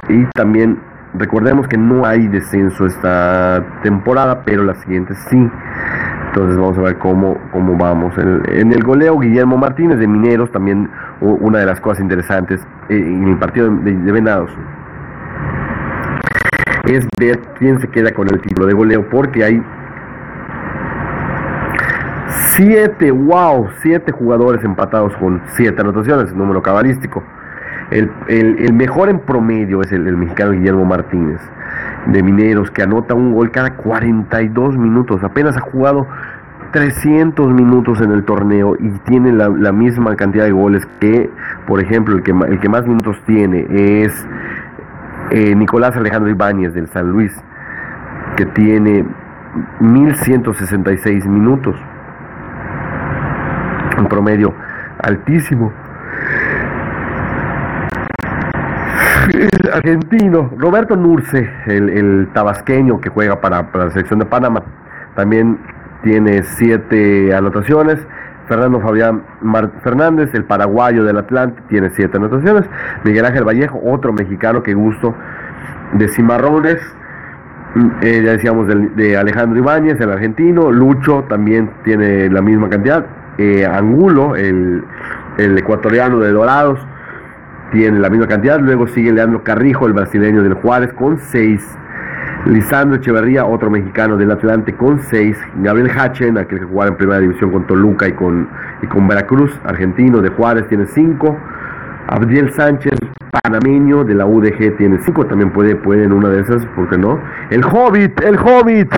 Y 0.09 0.27
también 0.35 0.79
recordemos 1.15 1.67
que 1.69 1.79
no 1.79 2.05
hay 2.05 2.27
descenso 2.29 2.87
esta 2.87 3.65
temporada 3.83 4.43
pero 4.45 4.65
la 4.65 4.75
siguiente 4.75 5.15
sí 5.31 5.51
entonces 6.35 6.59
vamos 6.59 6.77
a 6.79 6.81
ver 6.81 6.99
cómo, 6.99 7.39
cómo 7.53 7.77
vamos. 7.77 8.13
En, 8.19 8.73
el 8.73 8.83
goleo, 8.83 9.21
Guillermo 9.21 9.57
Martínez 9.57 10.01
de 10.01 10.09
Mineros, 10.09 10.51
también 10.51 10.91
una 11.21 11.61
de 11.61 11.67
las 11.67 11.81
cosas 11.81 12.01
interesantes 12.01 12.61
eh, 12.89 12.97
en 12.97 13.29
el 13.29 13.39
partido 13.39 13.71
de, 13.71 13.93
Venados 14.11 14.51
es 16.89 17.07
ver 17.21 17.39
quién 17.57 17.81
se 17.81 17.89
queda 17.89 18.13
con 18.13 18.29
el 18.29 18.41
título 18.41 18.67
de 18.67 18.75
goleo, 18.75 19.09
porque 19.09 19.45
hay 19.45 19.63
siete, 22.57 23.13
wow, 23.13 23.69
siete 23.81 24.11
jugadores 24.11 24.65
empatados 24.65 25.17
con 25.19 25.41
siete 25.47 25.81
anotaciones, 25.81 26.35
número 26.35 26.61
cabalístico. 26.61 27.23
El, 27.91 28.73
mejor 28.73 29.09
en 29.09 29.21
promedio 29.21 29.83
es 29.83 29.93
el, 29.93 30.07
el, 30.07 30.17
mexicano 30.17 30.53
Guillermo 30.53 30.85
Martínez 30.85 31.41
de 32.07 32.23
Mineros, 32.23 32.71
que 32.71 32.83
anota 32.83 33.15
un 33.15 33.33
gol 33.33 33.51
cada 33.51 33.77
42 33.77 34.77
minutos. 34.77 35.23
Apenas 35.23 35.57
ha 35.57 35.61
jugado 35.61 36.07
300 36.75 37.53
minutos 37.53 38.01
en 38.01 38.11
el 38.11 38.25
torneo 38.25 38.75
y 38.77 38.89
tiene 39.09 39.33
la, 39.33 39.71
misma 39.71 40.17
cantidad 40.17 40.45
de 40.45 40.51
goles 40.51 40.85
que, 40.99 41.31
por 41.69 41.81
ejemplo, 41.81 42.17
el 42.17 42.25
que, 42.25 42.33
el 42.33 42.59
que 42.59 42.69
más 42.69 42.85
minutos 42.85 43.17
tiene 43.27 43.65
es 43.71 44.27
eh, 45.31 45.55
Nicolás 45.55 45.97
Alejandro 45.97 46.31
Ibáñez 46.31 46.75
del 46.75 46.89
San 46.89 47.11
Luis, 47.11 47.33
que 48.37 48.47
tiene 48.47 49.05
1166 49.79 51.27
minutos. 51.29 51.77
Un 53.97 54.09
promedio 54.09 54.53
altísimo. 54.99 55.73
Argentino, 59.73 60.51
Roberto 60.57 60.97
Nurce, 60.97 61.51
el, 61.67 62.29
tabasqueño 62.33 63.01
que 63.01 63.11
juega 63.11 63.41
para, 63.41 63.69
la 63.73 63.91
selección 63.91 64.19
de 64.19 64.27
Panamá, 64.27 64.63
también 65.15 65.59
tiene 66.03 66.43
siete 66.43 67.35
anotaciones. 67.35 67.99
Fernando 68.49 68.79
Fabián 68.81 69.23
Fernández, 69.83 70.35
el 70.35 70.45
paraguayo 70.45 71.05
del 71.05 71.17
Atlante, 71.17 71.63
tiene 71.69 71.91
siete 71.91 72.19
anotaciones. 72.19 72.69
Miguel 73.03 73.25
Ángel 73.25 73.45
Vallejo, 73.45 73.81
otro 73.83 74.13
mexicano 74.13 74.63
que 74.63 74.75
gusto 74.75 75.15
de 75.95 76.09
Cimarrones. 76.09 76.79
Mm, 77.75 77.91
eh, 78.03 78.23
ya 78.25 78.33
decíamos 78.33 78.69
de, 78.69 79.17
Alejandro 79.17 79.59
Ibáñez, 79.59 79.99
el 80.01 80.11
argentino. 80.11 80.71
Lucho 80.71 81.25
también 81.29 81.71
tiene 81.85 82.29
la 82.29 82.43
misma 82.43 82.69
cantidad. 82.69 83.07
Eh, 83.39 83.67
Angulo, 83.67 84.37
el, 84.37 84.85
el 85.39 85.59
ecuatoriano 85.59 86.21
de 86.21 86.31
Dorados, 86.31 86.79
tiene 87.75 87.99
la 87.99 88.09
misma 88.09 88.29
cantidad. 88.29 88.59
Luego 88.61 88.87
sigue 88.87 89.13
Leandro 89.13 89.43
Carrijo, 89.43 89.87
el 89.87 89.93
brasileño 89.93 90.43
del 90.43 90.55
Juárez, 90.55 90.93
con 90.95 91.19
seis 91.19 91.61
Lisandro 92.47 92.99
Echeverría, 92.99 93.47
otro 93.47 93.71
mexicano 93.71 94.17
del 94.17 94.31
Atlante 94.31 94.75
con 94.75 95.01
6. 95.01 95.37
Gabriel 95.63 95.91
Hachen, 95.91 96.37
aquel 96.37 96.61
que 96.61 96.65
jugaba 96.67 96.91
en 96.91 96.97
primera 96.97 97.19
división 97.19 97.51
con 97.51 97.67
Toluca 97.67 98.07
y 98.07 98.13
con, 98.13 98.49
y 98.83 98.87
con 98.87 99.09
Veracruz, 99.09 99.59
argentino 99.65 100.21
de 100.21 100.29
Juárez, 100.29 100.69
tiene 100.69 100.85
5. 100.87 101.37
Abdiel 102.09 102.53
Sánchez, 102.53 102.99
panameño 103.43 104.05
de 104.05 104.15
la 104.15 104.27
UDG, 104.27 104.77
tiene 104.77 104.99
5. 104.99 105.27
También 105.27 105.53
puede, 105.53 105.75
puede 105.75 106.05
en 106.05 106.13
una 106.13 106.29
de 106.29 106.43
esas, 106.43 106.67
¿por 106.77 106.89
qué 106.91 106.99
no? 106.99 107.19
El 107.51 107.65
Hobbit, 107.65 108.21
el 108.21 108.37
Hobbit. 108.37 108.95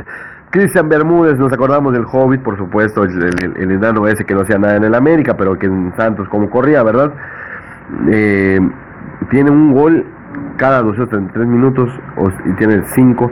Cristian 0.50 0.88
Bermúdez, 0.88 1.38
nos 1.38 1.52
acordamos 1.52 1.92
del 1.92 2.04
Hobbit, 2.10 2.40
por 2.42 2.56
supuesto, 2.56 3.04
el, 3.04 3.54
el, 3.56 3.70
enano 3.70 4.08
ese 4.08 4.24
que 4.24 4.34
no 4.34 4.40
hacía 4.40 4.58
nada 4.58 4.76
en 4.76 4.84
el 4.84 4.94
América, 4.94 5.36
pero 5.36 5.58
que 5.58 5.66
en 5.66 5.92
Santos 5.96 6.28
como 6.28 6.48
corría, 6.48 6.82
¿verdad? 6.82 7.12
Eh, 8.08 8.60
tiene 9.30 9.50
un 9.50 9.72
gol 9.72 10.06
cada 10.56 10.82
233 10.82 11.46
minutos 11.46 11.90
y 12.44 12.52
tiene 12.52 12.82
5. 12.84 13.30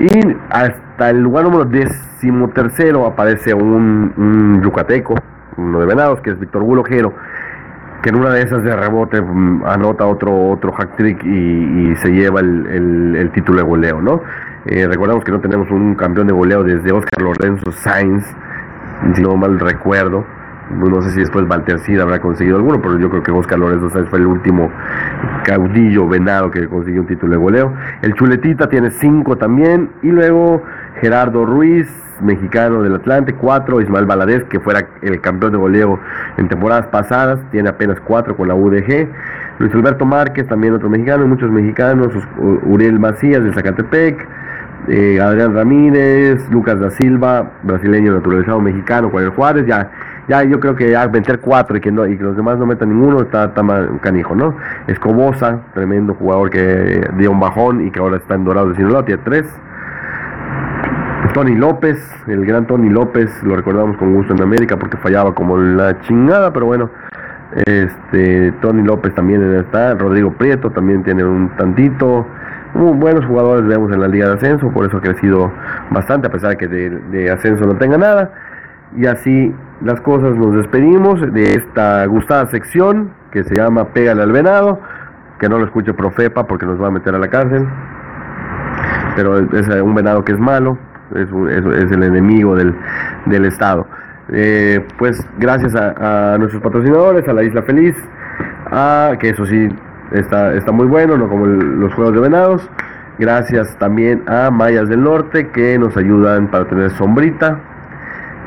Y 0.00 0.36
hasta 0.50 1.10
el 1.10 1.20
lugar 1.20 1.44
número 1.44 1.64
decimotercero 1.64 3.06
aparece 3.06 3.54
un, 3.54 4.60
yucateco, 4.62 5.14
uno 5.56 5.80
de 5.80 5.86
Venados, 5.86 6.20
que 6.20 6.30
es 6.30 6.38
Víctor 6.38 6.62
Bulojero, 6.62 7.14
que 8.02 8.10
en 8.10 8.16
una 8.16 8.30
de 8.30 8.42
esas 8.42 8.62
de 8.62 8.76
rebote 8.76 9.20
mm, 9.20 9.64
anota 9.64 10.06
otro 10.06 10.50
otro 10.50 10.72
hack 10.72 10.96
trick 10.96 11.24
y, 11.24 11.94
se 11.96 12.10
lleva 12.10 12.40
el, 12.40 13.30
título 13.32 13.58
de 13.58 13.64
goleo, 13.64 14.00
¿no? 14.00 14.20
Eh, 14.66 14.86
recordamos 14.88 15.24
que 15.24 15.32
no 15.32 15.40
tenemos 15.40 15.70
un 15.70 15.94
campeón 15.94 16.26
de 16.26 16.32
goleo 16.32 16.64
desde 16.64 16.92
Oscar 16.92 17.22
Lorenzo 17.22 17.70
Sainz, 17.72 18.24
si 19.14 19.22
no 19.22 19.36
mal 19.36 19.58
recuerdo. 19.60 20.24
No 20.70 21.02
sé 21.02 21.10
si 21.10 21.20
después 21.20 21.46
Valtercid 21.46 22.00
habrá 22.00 22.20
conseguido 22.20 22.56
alguno, 22.56 22.80
pero 22.80 22.98
yo 22.98 23.10
creo 23.10 23.22
que 23.22 23.30
Oscar 23.30 23.58
Lorenzo 23.58 23.90
fue 23.90 24.18
el 24.18 24.26
último 24.26 24.70
caudillo 25.44 26.08
venado 26.08 26.50
que 26.50 26.66
consiguió 26.68 27.02
un 27.02 27.06
título 27.06 27.32
de 27.32 27.38
goleo. 27.38 27.74
El 28.02 28.14
Chuletita 28.14 28.68
tiene 28.68 28.90
cinco 28.90 29.36
también. 29.36 29.90
Y 30.02 30.08
luego 30.08 30.62
Gerardo 31.00 31.44
Ruiz, 31.44 31.88
mexicano 32.22 32.82
del 32.82 32.94
Atlante, 32.94 33.34
cuatro. 33.34 33.80
Ismael 33.80 34.06
Valadez, 34.06 34.44
que 34.44 34.58
fuera 34.60 34.86
el 35.02 35.20
campeón 35.20 35.52
de 35.52 35.58
goleo 35.58 36.00
en 36.38 36.48
temporadas 36.48 36.86
pasadas, 36.86 37.40
tiene 37.50 37.68
apenas 37.68 38.00
cuatro 38.00 38.36
con 38.36 38.48
la 38.48 38.54
UDG. 38.54 39.08
Luis 39.58 39.74
Alberto 39.74 40.06
Márquez, 40.06 40.48
también 40.48 40.74
otro 40.74 40.88
mexicano, 40.88 41.26
muchos 41.26 41.50
mexicanos. 41.50 42.08
Uriel 42.38 42.98
Macías 42.98 43.44
de 43.44 43.52
Zacatepec. 43.52 44.26
Eh, 44.86 45.18
Adrián 45.18 45.54
Ramírez, 45.54 46.46
Lucas 46.50 46.78
da 46.78 46.90
Silva, 46.90 47.52
brasileño 47.62 48.12
naturalizado 48.12 48.60
mexicano, 48.60 49.08
Juan 49.08 49.30
Juárez, 49.30 49.66
ya 49.66 49.90
ya 50.28 50.42
yo 50.44 50.60
creo 50.60 50.74
que 50.74 50.90
ya 50.90 51.06
meter 51.08 51.40
cuatro 51.40 51.76
y 51.76 51.80
que, 51.80 51.92
no, 51.92 52.06
y 52.06 52.16
que 52.16 52.22
los 52.22 52.36
demás 52.36 52.58
no 52.58 52.66
metan 52.66 52.88
ninguno 52.88 53.20
está, 53.20 53.44
está 53.46 53.62
canijo, 54.00 54.34
¿no? 54.34 54.56
Escobosa, 54.86 55.60
tremendo 55.74 56.14
jugador 56.14 56.50
que 56.50 57.08
dio 57.16 57.30
un 57.30 57.40
bajón 57.40 57.86
y 57.86 57.90
que 57.90 58.00
ahora 58.00 58.16
está 58.16 58.34
en 58.34 58.44
Dorado 58.44 58.70
de 58.70 58.76
Sinaloa, 58.76 59.04
tiene 59.04 59.22
tres. 59.24 59.46
Tony 61.32 61.56
López, 61.56 61.98
el 62.28 62.46
gran 62.46 62.66
Tony 62.66 62.90
López, 62.90 63.28
lo 63.42 63.56
recordamos 63.56 63.96
con 63.96 64.14
gusto 64.14 64.34
en 64.34 64.42
América 64.42 64.76
porque 64.76 64.96
fallaba 64.98 65.34
como 65.34 65.58
la 65.58 65.98
chingada, 66.02 66.52
pero 66.52 66.66
bueno, 66.66 66.90
este 67.66 68.52
Tony 68.62 68.82
López 68.82 69.14
también 69.14 69.42
está, 69.54 69.94
Rodrigo 69.94 70.32
Prieto 70.34 70.70
también 70.70 71.02
tiene 71.02 71.24
un 71.24 71.48
tantito, 71.56 72.26
buenos 72.74 73.24
jugadores 73.26 73.66
vemos 73.66 73.92
en 73.92 74.00
la 74.00 74.08
Liga 74.08 74.28
de 74.28 74.34
Ascenso, 74.34 74.70
por 74.70 74.86
eso 74.86 74.98
ha 74.98 75.00
crecido 75.00 75.52
bastante, 75.90 76.28
a 76.28 76.30
pesar 76.30 76.50
de 76.50 76.56
que 76.56 76.68
de 76.68 77.30
ascenso 77.30 77.64
no 77.64 77.76
tenga 77.76 77.98
nada. 77.98 78.30
Y 78.96 79.06
así 79.06 79.54
las 79.80 80.00
cosas 80.00 80.36
nos 80.36 80.54
despedimos 80.54 81.20
de 81.32 81.54
esta 81.54 82.06
gustada 82.06 82.46
sección 82.46 83.10
que 83.30 83.42
se 83.44 83.54
llama 83.54 83.88
Pégale 83.88 84.22
al 84.22 84.32
venado, 84.32 84.80
que 85.38 85.48
no 85.48 85.58
lo 85.58 85.64
escuche 85.64 85.92
Profepa 85.92 86.46
porque 86.46 86.64
nos 86.64 86.80
va 86.80 86.86
a 86.86 86.90
meter 86.90 87.14
a 87.14 87.18
la 87.18 87.28
cárcel. 87.28 87.66
Pero 89.16 89.38
es 89.38 89.68
un 89.82 89.94
venado 89.94 90.24
que 90.24 90.32
es 90.32 90.38
malo, 90.38 90.78
es, 91.14 91.28
es, 91.28 91.92
el 91.92 92.02
enemigo 92.02 92.54
del, 92.56 92.74
del 93.26 93.44
Estado. 93.44 93.86
Eh, 94.32 94.86
pues 94.96 95.26
gracias 95.38 95.74
a, 95.74 96.36
nuestros 96.38 96.62
patrocinadores, 96.62 97.28
a 97.28 97.32
la 97.32 97.42
Isla 97.42 97.62
Feliz, 97.62 97.96
a, 98.70 99.16
que 99.18 99.30
eso 99.30 99.44
sí 99.46 99.68
está, 100.12 100.54
está 100.54 100.72
muy 100.72 100.86
bueno, 100.86 101.18
no 101.18 101.28
como 101.28 101.46
los 101.46 101.92
juegos 101.94 102.14
de 102.14 102.20
venados. 102.20 102.70
Gracias 103.18 103.76
también 103.78 104.22
a 104.28 104.50
Mayas 104.50 104.88
del 104.88 105.02
Norte 105.02 105.50
que 105.50 105.78
nos 105.78 105.96
ayudan 105.96 106.48
para 106.50 106.66
tener 106.66 106.90
sombrita 106.92 107.60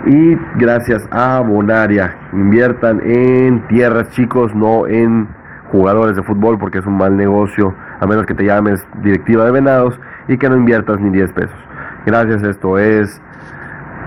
y 0.05 0.38
gracias 0.55 1.07
a 1.12 1.39
Bonaria. 1.41 2.15
Inviertan 2.33 3.01
en 3.03 3.67
tierras, 3.67 4.10
chicos, 4.12 4.53
no 4.55 4.88
en 4.88 5.27
jugadores 5.71 6.15
de 6.15 6.23
fútbol, 6.23 6.57
porque 6.57 6.79
es 6.79 6.86
un 6.86 6.97
mal 6.97 7.17
negocio, 7.17 7.73
a 7.99 8.07
menos 8.07 8.25
que 8.25 8.33
te 8.33 8.45
llames 8.45 8.86
directiva 9.01 9.45
de 9.45 9.51
venados 9.51 9.99
y 10.27 10.38
que 10.38 10.49
no 10.49 10.55
inviertas 10.55 10.99
ni 10.99 11.10
10 11.10 11.33
pesos. 11.33 11.57
Gracias, 12.05 12.43
esto 12.43 12.77
es 12.77 13.21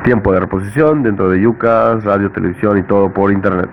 tiempo 0.05 0.33
de 0.33 0.41
reposición 0.41 1.03
dentro 1.03 1.29
de 1.29 1.41
Yucas, 1.41 2.05
radio, 2.05 2.31
televisión 2.31 2.79
y 2.79 2.83
todo 2.83 3.13
por 3.13 3.33
internet. 3.33 3.69